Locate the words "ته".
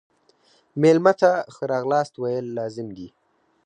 1.21-1.31